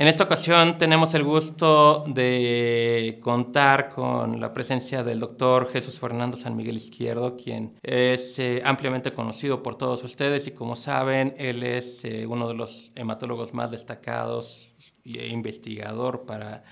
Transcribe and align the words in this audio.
En 0.00 0.08
esta 0.08 0.24
ocasión 0.24 0.78
tenemos 0.78 1.12
el 1.12 1.24
gusto 1.24 2.04
de 2.06 3.20
contar 3.22 3.90
con 3.90 4.40
la 4.40 4.54
presencia 4.54 5.02
del 5.02 5.20
doctor 5.20 5.70
Jesús 5.70 6.00
Fernando 6.00 6.38
San 6.38 6.56
Miguel 6.56 6.78
Izquierdo, 6.78 7.36
quien 7.36 7.78
es 7.82 8.38
eh, 8.38 8.62
ampliamente 8.64 9.12
conocido 9.12 9.62
por 9.62 9.76
todos 9.76 10.02
ustedes 10.02 10.46
y 10.46 10.52
como 10.52 10.74
saben, 10.74 11.34
él 11.36 11.62
es 11.64 12.02
eh, 12.06 12.26
uno 12.26 12.48
de 12.48 12.54
los 12.54 12.92
hematólogos 12.94 13.52
más 13.52 13.70
destacados 13.70 14.70
e 15.04 15.26
investigador 15.28 16.24
para 16.24 16.64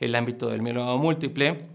el 0.00 0.14
ámbito 0.14 0.48
del 0.48 0.62
mieloma 0.62 0.96
múltiple. 0.96 1.66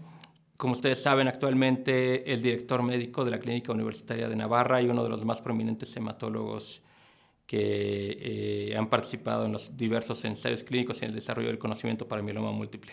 Como 0.58 0.72
ustedes 0.72 1.00
saben, 1.00 1.28
actualmente 1.28 2.32
el 2.32 2.42
director 2.42 2.82
médico 2.82 3.24
de 3.24 3.30
la 3.30 3.38
Clínica 3.38 3.70
Universitaria 3.70 4.28
de 4.28 4.34
Navarra 4.34 4.82
y 4.82 4.88
uno 4.88 5.04
de 5.04 5.08
los 5.08 5.24
más 5.24 5.40
prominentes 5.40 5.96
hematólogos 5.96 6.82
que 7.46 8.18
eh, 8.72 8.76
han 8.76 8.90
participado 8.90 9.46
en 9.46 9.52
los 9.52 9.76
diversos 9.76 10.24
ensayos 10.24 10.64
clínicos 10.64 11.00
y 11.00 11.04
en 11.04 11.10
el 11.10 11.14
desarrollo 11.14 11.46
del 11.46 11.60
conocimiento 11.60 12.08
para 12.08 12.22
mieloma 12.22 12.50
múltiple. 12.50 12.92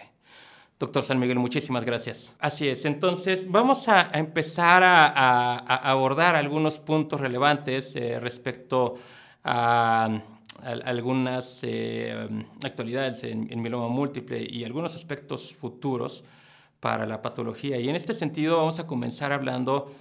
Doctor 0.78 1.04
San 1.04 1.18
Miguel, 1.18 1.40
muchísimas 1.40 1.84
gracias. 1.84 2.36
Así 2.38 2.68
es, 2.68 2.86
entonces 2.86 3.50
vamos 3.50 3.90
a, 3.90 4.12
empezar 4.14 4.84
a, 4.84 5.58
abordar 5.90 6.36
algunos 6.36 6.78
puntos 6.78 7.20
relevantes 7.20 7.96
eh, 7.96 8.20
respecto 8.20 9.00
a, 9.44 10.22
algunas 10.62 11.62
eh, 11.64 12.30
actualidades 12.64 13.24
en, 13.24 13.52
en 13.52 13.60
mieloma 13.60 13.88
múltiple 13.88 14.46
y 14.48 14.64
algunos 14.64 14.94
aspectos 14.94 15.56
futuros 15.56 16.24
para 16.86 17.08
la 17.08 17.20
patología. 17.20 17.80
Y 17.80 17.90
en 17.90 17.96
este 17.96 18.14
sentido 18.14 18.58
vamos 18.58 18.80
a 18.80 18.86
comenzar 18.86 19.32
hablando 19.32 19.92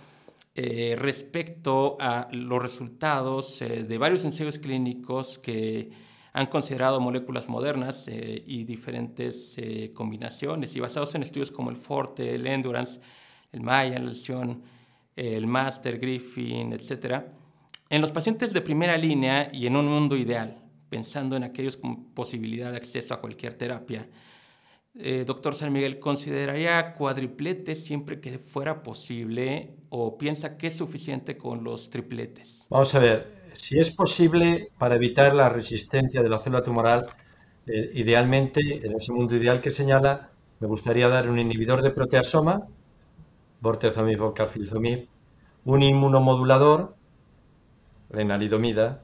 eh, 0.54 0.94
respecto 0.98 1.96
a 1.98 2.28
los 2.30 2.60
resultados 2.60 3.62
eh, 3.62 3.84
de 3.84 3.96
varios 3.96 4.22
ensayos 4.26 4.58
clínicos 4.58 5.38
que 5.38 5.88
han 6.34 6.44
considerado 6.48 7.00
moléculas 7.00 7.48
modernas 7.48 8.04
eh, 8.06 8.44
y 8.46 8.64
diferentes 8.64 9.56
combinaciones 9.94 10.76
y 10.76 10.80
basados 10.80 11.14
en 11.14 11.22
estudios 11.22 11.50
como 11.50 11.70
el 11.70 11.76
Forte, 11.76 12.34
el 12.34 12.46
Endurance, 12.46 13.00
el 13.50 13.62
Maya, 13.62 13.96
el 13.96 14.04
Lesion, 14.04 14.62
el 15.16 15.46
Master, 15.46 15.98
Griffin, 15.98 16.74
etc. 16.74 17.22
En 17.88 18.02
los 18.02 18.12
pacientes 18.12 18.52
de 18.52 18.60
primera 18.60 18.98
línea 18.98 19.48
y 19.50 19.66
en 19.66 19.76
un 19.76 19.86
mundo 19.86 20.18
ideal, 20.18 20.58
pensando 20.90 21.34
en 21.34 21.44
aquellos 21.44 21.78
con 21.78 22.12
posibilidad 22.12 22.72
de 22.72 22.76
acceso 22.76 23.14
a 23.14 23.22
cualquier 23.22 23.54
terapia, 23.54 24.06
eh, 24.96 25.24
doctor 25.26 25.54
San 25.54 25.72
Miguel, 25.72 25.98
¿consideraría 25.98 26.94
cuadripletes 26.94 27.84
siempre 27.84 28.20
que 28.20 28.38
fuera 28.38 28.82
posible 28.82 29.74
o 29.88 30.16
piensa 30.16 30.56
que 30.56 30.68
es 30.68 30.76
suficiente 30.76 31.36
con 31.36 31.64
los 31.64 31.90
tripletes? 31.90 32.66
Vamos 32.70 32.94
a 32.94 33.00
ver, 33.00 33.50
si 33.54 33.78
es 33.78 33.90
posible 33.90 34.68
para 34.78 34.94
evitar 34.94 35.34
la 35.34 35.48
resistencia 35.48 36.22
de 36.22 36.28
la 36.28 36.38
célula 36.38 36.62
tumoral, 36.62 37.06
eh, 37.66 37.90
idealmente, 37.94 38.60
en 38.60 38.94
ese 38.94 39.12
mundo 39.12 39.34
ideal 39.36 39.60
que 39.60 39.70
señala, 39.70 40.30
me 40.60 40.68
gustaría 40.68 41.08
dar 41.08 41.28
un 41.28 41.38
inhibidor 41.38 41.82
de 41.82 41.90
proteasoma, 41.90 42.68
bortezomib 43.60 44.22
o 44.22 44.34
carfilzomib, 44.34 45.08
un 45.64 45.82
inmunomodulador, 45.82 46.94
lenalidomida, 48.10 49.02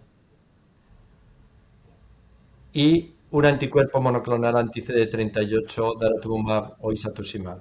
y 2.72 3.14
un 3.32 3.44
anticuerpo 3.46 4.00
monoclonal 4.00 4.56
anti-CD38, 4.56 5.98
daratumumab 6.00 6.76
o 6.80 6.92
isatuximab. 6.92 7.60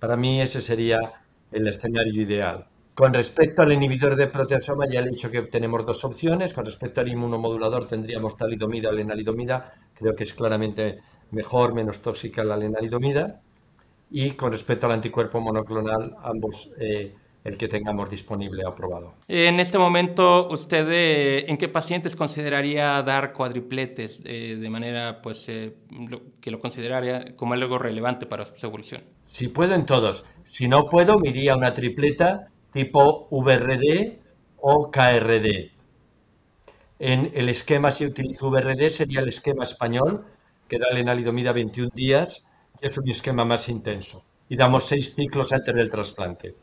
Para 0.00 0.16
mí 0.16 0.40
ese 0.40 0.60
sería 0.60 1.00
el 1.52 1.68
escenario 1.68 2.22
ideal. 2.22 2.66
Con 2.94 3.14
respecto 3.14 3.62
al 3.62 3.72
inhibidor 3.72 4.16
de 4.16 4.26
proteasoma, 4.26 4.86
ya 4.86 5.00
he 5.00 5.08
dicho 5.08 5.30
que 5.30 5.42
tenemos 5.42 5.86
dos 5.86 6.04
opciones. 6.04 6.52
Con 6.52 6.66
respecto 6.66 7.00
al 7.00 7.08
inmunomodulador 7.08 7.86
tendríamos 7.86 8.36
talidomida 8.36 8.90
o 8.90 8.92
lenalidomida. 8.92 9.72
Creo 9.94 10.14
que 10.14 10.24
es 10.24 10.34
claramente 10.34 10.98
mejor, 11.30 11.72
menos 11.72 12.00
tóxica 12.02 12.44
la 12.44 12.56
lenalidomida. 12.56 13.40
Y 14.10 14.32
con 14.32 14.52
respecto 14.52 14.86
al 14.86 14.92
anticuerpo 14.92 15.40
monoclonal, 15.40 16.16
ambos 16.22 16.72
eh, 16.78 17.14
el 17.44 17.56
que 17.56 17.68
tengamos 17.68 18.10
disponible 18.10 18.64
aprobado. 18.66 19.14
En 19.28 19.60
este 19.60 19.78
momento, 19.78 20.48
¿usted 20.48 20.86
eh, 20.90 21.44
en 21.48 21.56
qué 21.56 21.68
pacientes 21.68 22.14
consideraría 22.14 23.02
dar 23.02 23.32
cuadripletes 23.32 24.20
eh, 24.24 24.56
de 24.60 24.70
manera 24.70 25.22
pues, 25.22 25.48
eh, 25.48 25.74
que 26.40 26.50
lo 26.50 26.60
consideraría 26.60 27.36
como 27.36 27.54
algo 27.54 27.78
relevante 27.78 28.26
para 28.26 28.44
su 28.44 28.66
evolución? 28.66 29.02
Si 29.26 29.48
puedo 29.48 29.74
en 29.74 29.86
todos. 29.86 30.24
Si 30.44 30.68
no 30.68 30.88
puedo, 30.88 31.18
me 31.18 31.30
iría 31.30 31.56
una 31.56 31.72
tripleta 31.72 32.48
tipo 32.72 33.28
VRD 33.30 34.18
o 34.58 34.90
KRD. 34.90 35.70
En 36.98 37.30
el 37.34 37.48
esquema, 37.48 37.90
si 37.90 38.04
utilizo 38.04 38.50
VRD, 38.50 38.90
sería 38.90 39.20
el 39.20 39.28
esquema 39.28 39.64
español, 39.64 40.26
que 40.68 40.78
da 40.78 40.90
lenalidomida 40.92 41.52
21 41.52 41.90
días, 41.94 42.44
y 42.80 42.86
es 42.86 42.98
un 42.98 43.08
esquema 43.08 43.46
más 43.46 43.70
intenso. 43.70 44.22
Y 44.50 44.56
damos 44.56 44.84
seis 44.84 45.14
ciclos 45.14 45.52
antes 45.52 45.74
del 45.74 45.88
trasplante. 45.88 46.54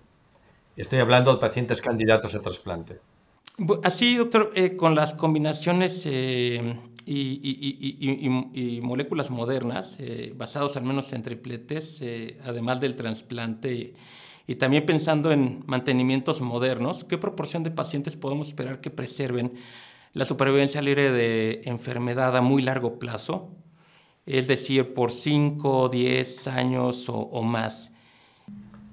Estoy 0.78 1.00
hablando 1.00 1.34
de 1.34 1.40
pacientes 1.40 1.82
candidatos 1.82 2.36
a 2.36 2.42
trasplante. 2.42 3.00
Así, 3.84 4.16
doctor, 4.16 4.52
eh, 4.54 4.76
con 4.76 4.94
las 4.94 5.16
combinaciones 5.16 6.04
eh, 6.06 6.80
y, 7.04 8.80
moléculas 8.84 9.32
modernas, 9.32 9.96
eh, 9.98 10.34
basados 10.38 10.78
al 10.78 10.84
menos 10.84 11.12
en 11.14 11.24
tripletes, 11.24 12.04
además 12.46 12.80
del 12.80 12.96
trasplante, 12.96 13.96
y 14.46 14.56
también 14.56 14.86
pensando 14.86 15.32
en 15.32 15.64
mantenimientos 15.66 16.42
modernos, 16.42 17.04
¿qué 17.04 17.18
proporción 17.18 17.64
de 17.64 17.72
pacientes 17.72 18.16
podemos 18.16 18.50
esperar 18.50 18.80
que 18.80 18.92
preserven 18.92 19.54
la 20.14 20.26
supervivencia 20.26 20.84
libre 20.84 21.12
de 21.12 21.62
enfermedad 21.66 22.38
a 22.38 22.42
muy 22.42 22.62
largo 22.62 23.00
plazo? 23.00 23.50
Es 24.28 24.48
decir, 24.48 24.94
por 24.94 25.12
5, 25.12 25.90
10 25.90 26.48
años 26.50 27.10
o 27.10 27.42
más. 27.42 27.92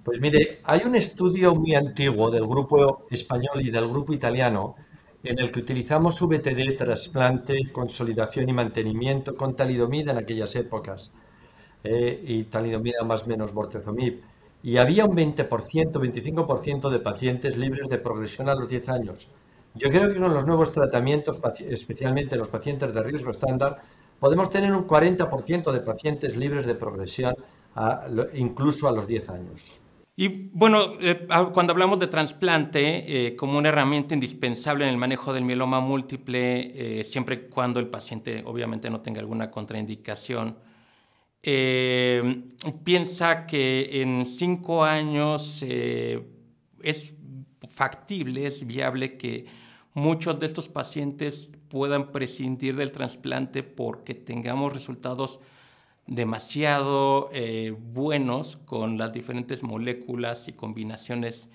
Pues 0.04 0.20
mire, 0.20 0.60
hay 0.64 0.82
un 0.84 0.96
estudio 0.96 1.54
muy 1.54 1.74
antiguo 1.74 2.30
del 2.30 2.46
grupo 2.46 3.06
español 3.10 3.62
y 3.62 3.70
del 3.70 3.88
grupo 3.88 4.12
italiano 4.12 4.76
en 5.22 5.38
el 5.38 5.50
que 5.50 5.60
utilizamos 5.60 6.20
VTD, 6.20 6.76
trasplante, 6.76 7.72
consolidación 7.72 8.50
y 8.50 8.52
mantenimiento 8.52 9.34
con 9.34 9.56
talidomida 9.56 10.12
en 10.12 10.18
aquellas 10.18 10.54
épocas 10.56 11.10
eh, 11.82 12.22
y 12.22 12.44
talidomida 12.44 13.02
más 13.02 13.26
menos 13.26 13.54
bortezomib. 13.54 14.20
Y 14.62 14.76
había 14.76 15.06
un 15.06 15.16
20%, 15.16 15.48
25% 15.48 16.90
de 16.90 16.98
pacientes 16.98 17.56
libres 17.56 17.88
de 17.88 17.96
progresión 17.96 18.50
a 18.50 18.54
los 18.54 18.68
10 18.68 18.88
años. 18.90 19.26
Yo 19.74 19.88
creo 19.88 20.12
que 20.12 20.20
con 20.20 20.34
los 20.34 20.46
nuevos 20.46 20.70
tratamientos, 20.70 21.40
especialmente 21.66 22.36
los 22.36 22.48
pacientes 22.48 22.92
de 22.92 23.02
riesgo 23.02 23.30
estándar, 23.30 23.82
podemos 24.20 24.50
tener 24.50 24.74
un 24.74 24.86
40% 24.86 25.72
de 25.72 25.80
pacientes 25.80 26.36
libres 26.36 26.66
de 26.66 26.74
progresión 26.74 27.34
incluso 28.34 28.86
a 28.86 28.92
los 28.92 29.06
10 29.06 29.30
años. 29.30 29.80
Y 30.16 30.48
bueno, 30.52 30.94
eh, 31.00 31.26
cuando 31.52 31.72
hablamos 31.72 31.98
de 31.98 32.06
trasplante 32.06 33.26
eh, 33.26 33.34
como 33.34 33.58
una 33.58 33.70
herramienta 33.70 34.14
indispensable 34.14 34.84
en 34.84 34.90
el 34.90 34.96
manejo 34.96 35.32
del 35.32 35.44
mieloma 35.44 35.80
múltiple, 35.80 37.00
eh, 37.00 37.04
siempre 37.04 37.34
y 37.34 37.50
cuando 37.50 37.80
el 37.80 37.88
paciente 37.88 38.44
obviamente 38.46 38.90
no 38.90 39.00
tenga 39.00 39.20
alguna 39.20 39.50
contraindicación, 39.50 40.56
piensa 42.84 43.44
que 43.46 44.00
en 44.00 44.24
cinco 44.24 44.82
años 44.82 45.62
es 45.62 47.14
factible, 47.68 48.46
es 48.46 48.66
viable 48.66 49.18
que 49.18 49.44
muchos 49.92 50.40
de 50.40 50.46
estos 50.46 50.68
pacientes 50.68 51.50
puedan 51.68 52.12
prescindir 52.12 52.76
del 52.76 52.92
trasplante 52.92 53.62
porque 53.62 54.14
tengamos 54.14 54.72
resultados 54.72 55.38
demasiado 56.06 57.30
eh, 57.32 57.74
buenos 57.76 58.58
con 58.64 58.98
las 58.98 59.12
diferentes 59.12 59.62
moléculas 59.62 60.48
y 60.48 60.52
combinaciones 60.52 61.48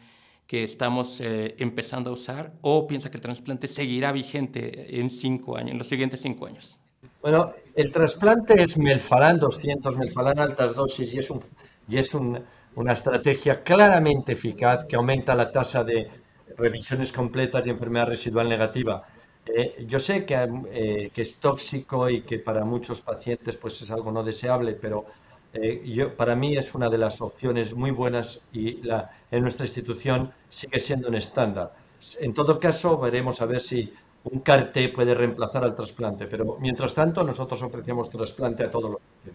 que 0.48 0.64
estamos 0.64 1.22
eh, 1.22 1.56
empezando 1.60 2.10
a 2.10 2.14
usar 2.14 2.54
o 2.62 2.88
piensa 2.88 3.12
que 3.12 3.18
el 3.18 3.22
trasplante 3.22 3.68
seguirá 3.68 4.12
vigente 4.12 5.00
en 5.00 5.12
cinco 5.12 5.57
años, 5.57 5.72
en 5.72 5.78
los 5.78 5.88
siguientes 5.88 6.22
cinco 6.22 6.48
años? 6.48 6.80
Bueno, 7.22 7.54
el 7.75 7.92
trasplante 7.92 8.62
es 8.62 8.78
melfalán 8.78 9.40
200, 9.40 9.96
melfalán 9.98 10.40
altas 10.40 10.74
dosis 10.74 11.13
y 11.13 11.98
es 11.98 12.13
una 12.13 12.94
estrategia 12.94 13.62
claramente 13.62 14.31
eficaz 14.34 14.86
que 14.86 14.95
aumenta 14.95 15.36
la 15.36 15.52
tasa 15.52 15.84
de 15.84 16.10
revisiones 16.57 17.12
completas 17.12 17.68
y 17.68 17.69
enfermedad 17.69 18.07
residual 18.07 18.50
negativa 18.50 19.04
eh, 19.45 19.86
yo 19.88 20.00
sé 20.00 20.25
eh, 20.27 21.12
que, 21.13 21.21
es 21.21 21.39
tóxico 21.39 22.09
y 22.09 22.21
que 22.21 22.39
para 22.39 22.63
muchos 22.65 23.01
pacientes 23.01 23.56
pues 23.57 23.81
es 23.81 23.91
algo 23.91 24.12
no 24.12 24.24
deseable, 24.24 24.74
pero 24.74 25.06
eh, 25.53 25.81
yo, 25.86 26.15
para 26.15 26.36
mí 26.36 26.56
es 26.56 26.75
una 26.75 26.89
de 26.89 26.97
las 26.97 27.21
opciones 27.21 27.74
muy 27.74 27.91
buenas 27.91 28.41
y 28.53 28.81
la, 28.83 29.09
en 29.31 29.41
nuestra 29.41 29.65
institución 29.65 30.31
sigue 30.50 30.80
siendo 30.80 31.07
un 31.09 31.15
estándar. 31.15 31.74
En 32.19 32.33
todo 32.33 32.59
caso, 32.59 32.97
veremos 33.00 33.41
a 33.41 33.45
ver 33.45 33.59
si 33.59 33.91
un 34.24 34.39
CAR-T 34.41 34.89
puede 34.89 35.15
reemplazar 35.15 35.63
al 35.63 35.75
trasplante, 35.75 36.27
pero 36.27 36.57
mientras 36.59 36.94
tanto 36.94 37.24
nosotros 37.24 37.62
ofrecemos 37.63 38.09
trasplante 38.09 38.63
a 38.63 38.71
todos 38.71 38.92
los 38.92 39.01
pacientes. 39.01 39.29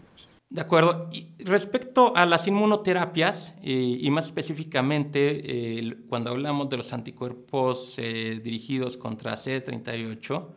De 0.55 0.61
acuerdo. 0.61 1.09
Y 1.11 1.27
respecto 1.43 2.15
a 2.15 2.25
las 2.25 2.47
inmunoterapias, 2.47 3.55
eh, 3.61 3.73
y 3.73 4.09
más 4.09 4.27
específicamente 4.27 5.41
eh, 5.43 5.97
cuando 6.07 6.29
hablamos 6.29 6.69
de 6.69 6.77
los 6.77 6.93
anticuerpos 6.93 7.95
eh, 7.97 8.39
dirigidos 8.41 8.95
contra 8.95 9.35
CD38, 9.35 10.47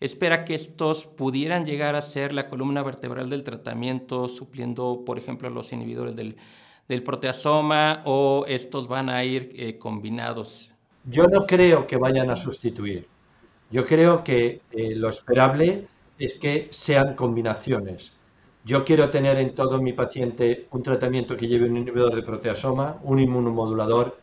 espera 0.00 0.44
que 0.44 0.56
estos 0.56 1.06
pudieran 1.06 1.64
llegar 1.64 1.94
a 1.94 2.02
ser 2.02 2.32
la 2.32 2.48
columna 2.48 2.82
vertebral 2.82 3.30
del 3.30 3.44
tratamiento, 3.44 4.26
supliendo, 4.26 5.04
por 5.06 5.16
ejemplo, 5.16 5.48
los 5.48 5.72
inhibidores 5.72 6.16
del, 6.16 6.34
del 6.88 7.04
proteasoma, 7.04 8.02
o 8.06 8.46
estos 8.48 8.88
van 8.88 9.08
a 9.08 9.22
ir 9.22 9.78
combinados. 9.78 10.72
Yo 11.04 11.28
no 11.28 11.46
creo 11.46 11.86
que 11.86 11.96
vayan 11.96 12.30
a 12.30 12.34
sustituir. 12.34 13.06
Yo 13.70 13.86
creo 13.86 14.24
que 14.24 14.62
lo 14.72 15.08
esperable 15.08 15.86
es 16.18 16.34
que 16.34 16.66
sean 16.72 17.14
combinaciones 17.14 18.12
yo 18.64 18.84
quiero 18.84 19.10
tener 19.10 19.38
en 19.38 19.54
todo 19.54 19.80
mi 19.80 19.92
paciente 19.92 20.66
un 20.70 20.82
tratamiento 20.82 21.36
que 21.36 21.46
lleve 21.46 21.68
un 21.68 21.76
inhibidor 21.76 22.14
de 22.14 22.22
proteasoma, 22.22 22.98
un 23.02 23.18
inmunomodulador 23.18 24.18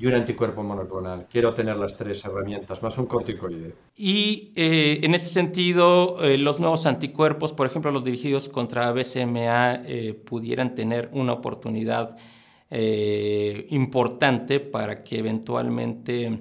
y 0.00 0.06
un 0.06 0.14
anticuerpo 0.14 0.62
monoclonal. 0.62 1.26
Quiero 1.30 1.52
tener 1.52 1.76
las 1.76 1.96
tres 1.96 2.24
herramientas, 2.24 2.82
más 2.82 2.96
un 2.96 3.06
corticoide. 3.06 3.74
Y 3.96 4.50
eh, 4.56 5.00
en 5.02 5.14
este 5.14 5.28
sentido, 5.28 6.22
eh, 6.22 6.38
los 6.38 6.58
nuevos 6.58 6.86
anticuerpos, 6.86 7.52
por 7.52 7.66
ejemplo, 7.66 7.90
los 7.90 8.02
dirigidos 8.02 8.48
contra 8.48 8.90
BCMA, 8.92 9.82
eh, 9.84 10.14
pudieran 10.14 10.74
tener 10.74 11.10
una 11.12 11.34
oportunidad 11.34 12.16
importante 13.70 14.60
para 14.60 15.02
que 15.02 15.18
eventualmente 15.18 16.38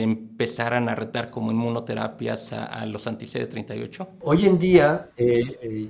empezaran 0.00 0.88
a 0.88 0.94
retar 0.94 1.30
como 1.30 1.50
inmunoterapias 1.50 2.52
a, 2.52 2.86
los 2.86 3.06
anti-CD38? 3.06 4.08
Hoy 4.20 4.46
en 4.46 4.58
día 4.58 5.08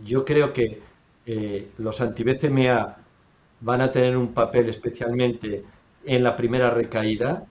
yo 0.04 0.24
creo 0.24 0.52
que 0.52 0.80
eh, 1.24 1.70
los 1.78 2.00
anti-BCMA 2.00 2.96
van 3.60 3.80
a 3.80 3.92
tener 3.92 4.16
un 4.16 4.32
papel 4.32 4.68
especialmente 4.68 5.64
en 6.04 6.24
la 6.24 6.34
primera 6.34 6.70
recaída. 6.70 7.44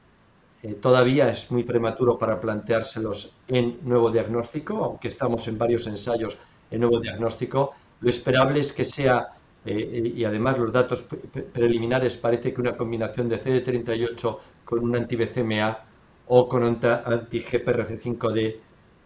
Eh, 0.61 0.73
todavía 0.73 1.29
es 1.29 1.49
muy 1.51 1.63
prematuro 1.63 2.17
para 2.17 2.39
planteárselos 2.39 3.33
en 3.47 3.79
nuevo 3.83 4.11
diagnóstico, 4.11 4.83
aunque 4.83 5.07
estamos 5.07 5.47
en 5.47 5.57
varios 5.57 5.87
ensayos 5.87 6.37
en 6.69 6.81
nuevo 6.81 6.99
diagnóstico. 6.99 7.73
Lo 8.01 8.09
esperable 8.09 8.59
es 8.59 8.73
que 8.73 8.83
sea, 8.83 9.29
eh, 9.65 10.13
y 10.15 10.23
además 10.25 10.57
los 10.57 10.71
datos 10.71 11.05
preliminares 11.53 12.17
parece 12.17 12.53
que 12.53 12.61
una 12.61 12.75
combinación 12.75 13.29
de 13.29 13.41
CD38 13.41 14.37
con 14.65 14.79
un 14.79 14.95
anti-BCMA 14.95 15.79
o 16.27 16.47
con 16.47 16.63
un 16.63 16.79
anti-GPRC5D 16.83 18.55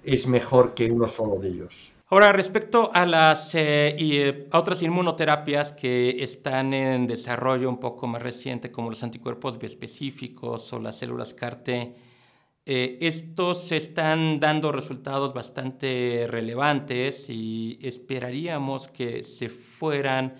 es 0.03 0.27
mejor 0.27 0.73
que 0.73 0.85
uno 0.91 1.07
solo 1.07 1.37
de 1.37 1.49
ellos. 1.49 1.91
Ahora, 2.07 2.31
respecto 2.31 2.91
a 2.93 3.05
las 3.07 3.55
eh, 3.55 3.95
y, 3.97 4.17
eh, 4.19 4.47
otras 4.53 4.83
inmunoterapias 4.83 5.73
que 5.73 6.23
están 6.23 6.71
en 6.73 7.07
desarrollo 7.07 7.67
un 7.67 7.79
poco 7.79 8.05
más 8.05 8.21
reciente, 8.21 8.71
como 8.71 8.91
los 8.91 9.01
anticuerpos 9.01 9.57
biespecíficos 9.57 10.71
o 10.71 10.79
las 10.79 10.99
células 10.99 11.33
CAR-T, 11.33 11.95
eh, 12.67 12.97
estos 13.01 13.71
están 13.71 14.39
dando 14.39 14.71
resultados 14.71 15.33
bastante 15.33 16.27
relevantes 16.29 17.27
y 17.29 17.79
esperaríamos 17.81 18.87
que 18.87 19.23
se 19.23 19.49
fueran 19.49 20.35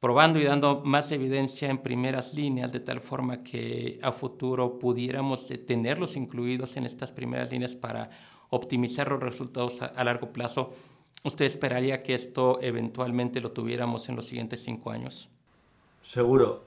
probando 0.00 0.38
y 0.38 0.44
dando 0.44 0.82
más 0.84 1.10
evidencia 1.12 1.70
en 1.70 1.78
primeras 1.78 2.34
líneas, 2.34 2.70
de 2.70 2.80
tal 2.80 3.00
forma 3.00 3.42
que 3.42 3.98
a 4.02 4.12
futuro 4.12 4.78
pudiéramos 4.78 5.48
tenerlos 5.66 6.16
incluidos 6.16 6.76
en 6.76 6.84
estas 6.84 7.12
primeras 7.12 7.50
líneas 7.50 7.74
para 7.74 8.10
optimizar 8.50 9.10
los 9.10 9.22
resultados 9.22 9.80
a, 9.82 10.04
largo 10.04 10.32
plazo, 10.32 10.72
¿usted 11.24 11.46
esperaría 11.46 12.02
que 12.02 12.14
esto 12.14 12.58
eventualmente 12.60 13.40
lo 13.40 13.52
tuviéramos 13.52 14.08
en 14.08 14.16
los 14.16 14.26
siguientes 14.26 14.62
cinco 14.62 14.90
años? 14.90 15.28
Seguro, 16.02 16.64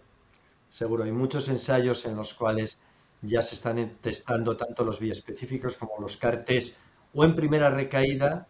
seguro. 0.69 1.03
Hay 1.03 1.11
muchos 1.11 1.47
ensayos 1.49 2.05
en 2.05 2.15
los 2.15 2.33
cuales 2.33 2.79
ya 3.21 3.41
se 3.41 3.55
están 3.55 3.97
testando 4.01 4.57
tanto 4.57 4.83
los 4.83 4.99
biespecíficos 4.99 5.77
como 5.77 5.93
los 5.99 6.17
CARTES 6.17 6.75
o 7.13 7.23
en 7.23 7.35
primera 7.35 7.69
recaída 7.69 8.47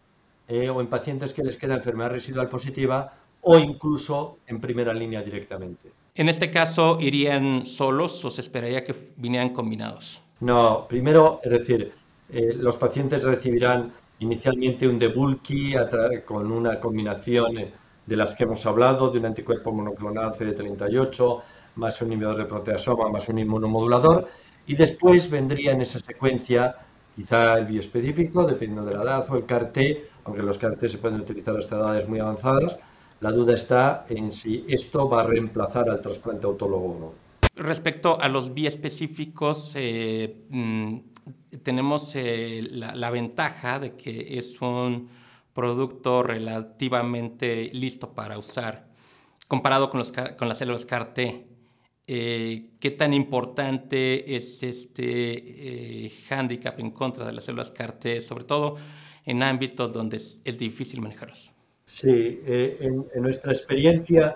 eh, 0.48 0.70
o 0.70 0.82
en 0.82 0.88
pacientes 0.88 1.34
que 1.34 1.44
les 1.44 1.58
queda 1.58 1.76
enfermedad 1.76 2.12
residual 2.12 2.50
positiva 2.50 3.14
o 3.42 3.58
incluso 3.58 4.38
en 4.48 4.60
primera 4.60 4.94
línea 4.94 5.22
directamente. 5.22 5.90
En 6.16 6.28
este 6.28 6.52
caso, 6.52 6.98
¿irían 7.00 7.66
solos 7.66 8.24
o 8.26 8.30
se 8.30 8.42
esperaría 8.42 8.84
que 8.84 8.94
vinieran 9.16 9.50
combinados? 9.50 10.22
No, 10.42 10.86
primero, 10.88 11.40
es 11.44 11.52
decir, 11.52 11.92
eh, 12.32 12.54
los 12.56 12.78
pacientes 12.78 13.24
recibirán 13.24 13.92
inicialmente 14.20 14.88
un 14.88 15.00
debulky 15.00 15.74
con 16.26 16.52
una 16.52 16.80
combinación 16.80 17.58
eh, 17.58 17.72
de 18.06 18.16
las 18.16 18.36
que 18.36 18.44
hemos 18.44 18.66
hablado, 18.66 19.10
de 19.10 19.20
un 19.20 19.28
anticuerpo 19.28 19.72
monoclonal 19.72 20.34
CD38, 20.34 21.42
más 21.76 22.02
un 22.02 22.08
inhibidor 22.08 22.38
de 22.38 22.46
proteasoma, 22.46 23.10
más 23.10 23.30
un 23.30 23.40
inmunomodulador, 23.40 24.28
y 24.68 24.76
después 24.76 25.30
vendría 25.30 25.72
en 25.72 25.82
esa 25.82 26.00
secuencia 26.00 26.76
quizá 27.16 27.58
el 27.58 27.66
bioespecífico, 27.66 28.46
dependiendo 28.46 28.86
de 28.86 28.96
la 28.96 29.04
edad, 29.04 29.30
o 29.30 29.36
el 29.36 29.46
CAR-T, 29.46 30.06
aunque 30.26 30.42
los 30.42 30.58
CAR-T 30.58 30.90
se 30.90 30.98
pueden 30.98 31.22
utilizar 31.22 31.58
hasta 31.58 31.78
edades 31.78 32.08
muy 32.08 32.20
avanzadas. 32.20 32.78
La 33.22 33.32
duda 33.32 33.56
está 33.56 34.06
en 34.10 34.32
si 34.32 34.66
esto 34.68 35.10
va 35.10 35.22
a 35.22 35.24
reemplazar 35.26 35.90
al 35.90 36.02
trasplante 36.02 36.46
autólogo 36.46 36.86
o 36.86 37.00
no. 37.00 37.14
Respecto 37.56 38.20
a 38.20 38.30
los 38.30 38.54
biespecíficos, 38.54 39.74
eh, 39.76 40.46
mm, 40.50 40.98
tenemos 41.64 42.16
eh, 42.16 42.62
la, 42.70 43.10
ventaja 43.10 43.80
de 43.80 43.96
que 43.96 44.38
es 44.38 44.62
un 44.62 45.10
producto 45.54 46.24
relativamente 46.24 47.70
listo 47.74 48.14
para 48.14 48.38
usar, 48.38 48.88
comparado 49.48 49.90
con, 49.90 50.00
los, 50.00 50.12
con 50.12 50.48
las 50.48 50.58
células 50.58 50.86
CAR-T. 50.86 51.48
Eh, 52.12 52.72
¿Qué 52.80 52.92
tan 52.92 53.14
importante 53.14 54.36
es 54.36 54.64
este 54.64 56.06
eh, 56.06 56.10
hándicap 56.28 56.80
en 56.80 56.92
contra 56.92 57.26
de 57.26 57.34
las 57.34 57.44
células 57.44 57.72
CAR-T, 57.72 58.22
sobre 58.22 58.46
todo 58.46 58.78
en 59.26 59.44
ámbitos 59.44 59.94
donde 59.94 60.18
es, 60.18 60.58
difícil 60.58 61.02
manejarlos? 61.02 61.52
Sí, 61.90 62.40
en, 62.46 63.08
en, 63.16 63.24
nuestra 63.24 63.52
experiencia, 63.52 64.36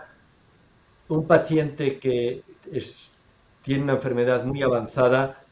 un 1.07 1.27
paciente 1.27 1.99
que 1.99 2.43
es, 2.71 3.15
tiene 3.63 3.83
una 3.83 3.93
enfermedad 3.93 4.43
muy 4.43 4.63
avanzada 4.63 5.43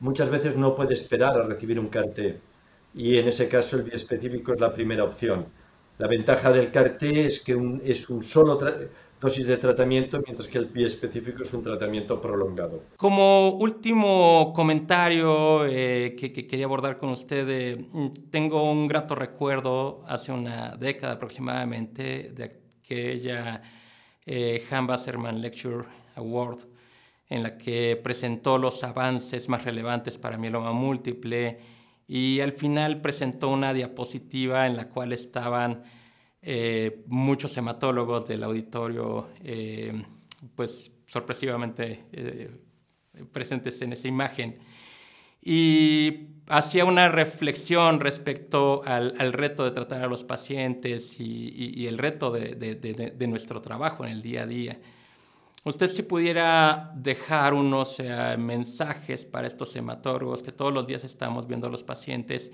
muchas 0.00 0.30
veces 0.30 0.56
no 0.56 0.74
puede 0.76 0.94
esperar 0.94 1.38
a 1.38 1.44
recibir 1.44 1.78
un 1.80 1.88
CAR-T 1.88 2.40
y 2.94 3.18
en 3.18 3.28
ese 3.28 3.48
caso 3.48 3.76
el 3.76 3.84
biespecífico 3.84 4.52
es 4.52 4.60
la 4.60 4.72
primera 4.72 5.04
opción. 5.04 5.46
La 5.98 6.08
ventaja 6.08 6.52
del 6.52 6.70
CAR-T 6.72 7.26
es 7.26 7.40
que 7.40 7.52
es 7.84 8.10
un 8.10 8.22
solo 8.22 8.58
dosis 9.22 9.46
de 9.46 9.56
tratamiento, 9.56 10.20
mientras 10.26 10.48
que 10.48 10.58
el 10.58 10.66
biespecífico 10.66 11.44
es 11.44 11.54
un 11.54 11.62
tratamiento 11.62 12.20
prolongado. 12.20 12.82
Como 12.96 13.50
último 13.50 14.52
comentario 14.52 15.64
eh, 15.64 16.16
que, 16.18 16.32
quería 16.32 16.64
abordar 16.64 16.98
con 16.98 17.10
usted, 17.10 17.48
eh, 17.48 17.86
tengo 18.30 18.68
un 18.70 18.88
grato 18.88 19.14
recuerdo 19.14 20.02
hace 20.08 20.32
una 20.32 20.76
década 20.76 21.14
aproximadamente 21.14 22.32
de 22.34 22.44
aquella 22.82 23.62
eh, 24.26 24.64
Han 24.72 24.88
Wasserman 24.88 25.40
Lecture 25.40 25.84
Award 26.16 26.64
en 27.28 27.44
la 27.44 27.56
que 27.56 27.98
presentó 28.02 28.58
los 28.58 28.82
avances 28.82 29.48
más 29.48 29.64
relevantes 29.64 30.18
para 30.18 30.36
mieloma 30.36 30.72
múltiple 30.72 31.60
y 32.08 32.40
al 32.40 32.52
final 32.52 33.00
presentó 33.00 33.48
una 33.48 33.72
diapositiva 33.72 34.66
en 34.66 34.76
la 34.76 34.88
cual 34.88 35.12
estaban 35.12 35.84
eh, 36.44 37.04
muchos 37.06 37.56
hematólogos 37.56 38.26
del 38.26 38.42
auditorio, 38.42 39.28
eh, 39.44 40.04
pues 40.56 40.90
sorpresivamente 41.06 42.06
eh, 42.10 42.50
presentes 43.30 43.80
en 43.80 43.92
esa 43.92 44.08
imagen. 44.08 44.58
Y 45.40 46.30
hacía 46.48 46.84
una 46.84 47.08
reflexión 47.08 48.00
respecto 48.00 48.82
al, 48.84 49.32
reto 49.32 49.64
de 49.64 49.70
tratar 49.70 50.02
a 50.02 50.08
los 50.08 50.24
pacientes 50.24 51.20
y, 51.20 51.86
el 51.86 51.96
reto 51.98 52.32
de 52.32 53.26
nuestro 53.28 53.60
trabajo 53.60 54.04
en 54.04 54.10
el 54.10 54.22
día 54.22 54.42
a 54.42 54.46
día. 54.46 54.80
Usted 55.64 55.88
si 55.88 56.02
pudiera 56.02 56.92
dejar 56.96 57.54
unos 57.54 58.00
mensajes 58.38 59.24
para 59.24 59.46
estos 59.46 59.74
hematólogos 59.76 60.42
que 60.42 60.50
todos 60.50 60.72
los 60.72 60.86
días 60.86 61.04
estamos 61.04 61.46
viendo 61.46 61.68
a 61.68 61.70
los 61.70 61.84
pacientes 61.84 62.50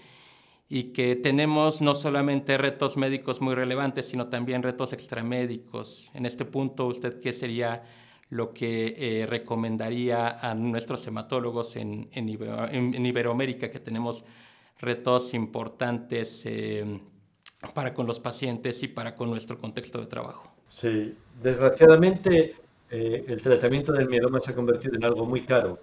y 0.69 0.93
que 0.93 1.17
tenemos 1.17 1.81
no 1.81 1.95
solamente 1.95 2.59
retos 2.59 2.97
médicos 2.97 3.41
muy 3.41 3.55
relevantes, 3.55 4.07
sino 4.07 4.29
también 4.29 4.63
retos 4.63 4.93
extramédicos. 4.93 6.11
En 6.13 6.27
este 6.27 6.45
punto, 6.45 6.87
¿usted 6.87 7.21
qué 7.21 7.33
sería 7.33 7.85
lo 8.31 8.53
que 8.53 8.95
eh, 8.99 9.27
recomendaría 9.27 10.29
a 10.29 10.55
nuestros 10.55 11.07
hematólogos 11.07 11.77
en, 11.77 12.09
Iberoamérica, 12.13 13.71
que 13.71 13.81
tenemos 13.81 14.25
retos 14.79 15.33
importantes 15.33 16.43
eh, 16.45 17.01
para 17.75 17.95
con 17.95 18.07
los 18.07 18.21
pacientes 18.21 18.83
y 18.83 18.89
para 18.89 19.15
con 19.15 19.31
nuestro 19.31 19.59
contexto 19.59 20.01
de 20.01 20.07
trabajo? 20.07 20.53
Sí, 20.69 21.17
desgraciadamente 21.43 22.57
eh, 22.91 23.25
el 23.27 23.41
tratamiento 23.41 23.93
del 23.93 24.09
mieloma 24.09 24.41
se 24.41 24.51
ha 24.51 24.55
convertido 24.55 24.97
en 24.97 25.05
algo 25.05 25.25
muy 25.25 25.47
caro, 25.47 25.79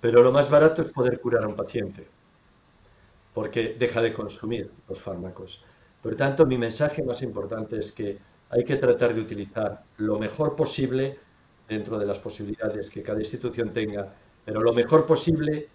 pero 0.00 0.22
lo 0.22 0.30
más 0.30 0.50
barato 0.50 0.82
es 0.82 0.92
poder 0.92 1.18
curar 1.20 1.44
a 1.44 1.48
un 1.48 1.56
paciente, 1.56 2.06
porque 3.36 3.76
deja 3.78 4.00
de 4.00 4.14
consumir 4.14 4.70
los 4.88 4.98
fármacos. 4.98 5.62
Por 6.02 6.16
tanto, 6.16 6.46
mi 6.46 6.56
mensaje 6.56 7.02
más 7.02 7.20
importante 7.20 7.76
es 7.76 7.92
que 7.92 8.18
hay 8.48 8.64
que 8.64 8.76
tratar 8.76 9.14
de 9.14 9.20
utilizar 9.20 9.84
lo 9.98 10.18
mejor 10.18 10.56
posible 10.56 11.18
dentro 11.68 11.98
de 11.98 12.06
las 12.06 12.18
posibilidades 12.18 12.88
que 12.88 13.02
cada 13.02 13.18
institución 13.18 13.74
tenga, 13.74 14.10
pero 14.42 14.62
lo 14.62 14.72
mejor 14.72 15.04
posible 15.04 15.68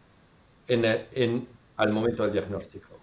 en, 0.67 1.47
al 1.77 1.91
momento 1.91 2.23
del 2.23 2.31
diagnóstico. 2.31 2.97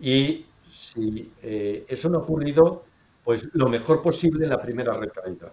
Y 0.00 0.44
si 0.68 1.32
eh, 1.40 1.84
eso 1.86 2.08
no 2.08 2.18
ha 2.18 2.22
ocurrido, 2.22 2.86
pues 3.22 3.48
lo 3.52 3.68
mejor 3.68 4.02
posible 4.02 4.46
en 4.46 4.50
la 4.50 4.60
primera 4.60 4.94
recaída. 4.94 5.52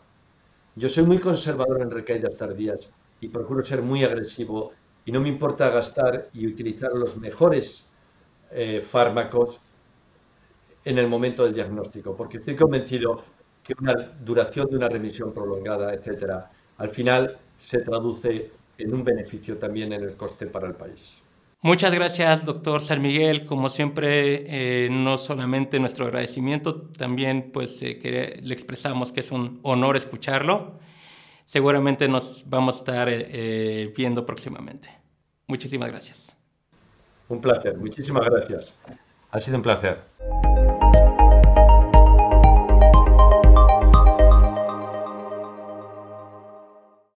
Yo 0.75 0.89
soy 0.89 1.03
muy 1.03 1.19
conservador 1.19 1.83
en 1.83 1.91
recaídas 1.91 2.35
tardías 2.35 2.91
y 3.21 3.27
procuro 3.27 3.61
ser 3.61 3.83
muy 3.83 4.03
agresivo 4.03 4.73
y 5.05 5.11
no 5.11 5.21
me 5.21 5.29
importa 5.29 5.69
gastar 5.69 6.29
y 6.33 6.47
utilizar 6.47 6.91
los 6.93 7.17
mejores 7.17 7.87
eh, 8.51 8.81
fármacos 8.81 9.59
en 10.83 10.97
el 10.97 11.07
momento 11.07 11.43
del 11.43 11.53
diagnóstico, 11.53 12.15
porque 12.15 12.37
estoy 12.37 12.55
convencido 12.55 13.23
que 13.63 13.73
una 13.79 13.93
duración 14.19 14.67
de 14.67 14.77
una 14.77 14.87
remisión 14.87 15.33
prolongada, 15.33 15.93
etcétera, 15.93 16.51
al 16.77 16.89
final 16.89 17.37
se 17.57 17.79
traduce 17.79 18.51
en 18.77 18.93
un 18.93 19.03
beneficio 19.03 19.57
también 19.57 19.93
en 19.93 20.03
el 20.03 20.15
coste 20.15 20.47
para 20.47 20.67
el 20.67 20.75
país. 20.75 21.21
Muchas 21.61 21.91
gracias, 21.91 22.45
doctor 22.45 22.81
San 22.81 23.01
Miguel. 23.01 23.45
Como 23.47 23.71
siempre, 23.71 24.45
eh, 24.85 24.89
no 24.91 25.17
solamente 25.17 25.79
nuestro 25.79 26.05
agradecimiento, 26.05 26.81
también 26.95 27.49
pues 27.51 27.81
eh, 27.81 28.39
le 28.43 28.53
expresamos 28.53 29.11
que 29.11 29.21
es 29.21 29.31
un 29.31 29.59
honor 29.63 29.97
escucharlo. 29.97 30.77
Seguramente 31.45 32.07
nos 32.07 32.43
vamos 32.49 32.75
a 32.75 32.77
estar 32.79 33.07
eh, 33.09 33.93
viendo 33.95 34.25
próximamente. 34.25 34.89
Muchísimas 35.47 35.89
gracias. 35.89 36.35
Un 37.29 37.41
placer, 37.41 37.77
muchísimas 37.77 38.25
gracias. 38.25 38.73
Ha 39.31 39.39
sido 39.39 39.57
un 39.57 39.63
placer. 39.63 39.99